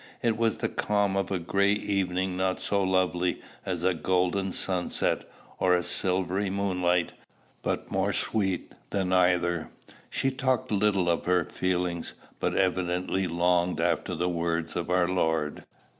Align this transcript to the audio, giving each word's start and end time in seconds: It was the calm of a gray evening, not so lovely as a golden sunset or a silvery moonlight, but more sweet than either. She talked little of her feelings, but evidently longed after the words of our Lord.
It 0.23 0.35
was 0.35 0.57
the 0.57 0.67
calm 0.67 1.15
of 1.15 1.29
a 1.29 1.37
gray 1.37 1.73
evening, 1.73 2.35
not 2.35 2.59
so 2.59 2.81
lovely 2.81 3.39
as 3.67 3.83
a 3.83 3.93
golden 3.93 4.51
sunset 4.51 5.29
or 5.59 5.75
a 5.75 5.83
silvery 5.83 6.49
moonlight, 6.49 7.11
but 7.61 7.91
more 7.91 8.11
sweet 8.11 8.71
than 8.89 9.13
either. 9.13 9.69
She 10.09 10.31
talked 10.31 10.71
little 10.71 11.07
of 11.07 11.25
her 11.25 11.45
feelings, 11.45 12.13
but 12.39 12.55
evidently 12.55 13.27
longed 13.27 13.79
after 13.79 14.15
the 14.15 14.27
words 14.27 14.75
of 14.75 14.89
our 14.89 15.07
Lord. 15.07 15.65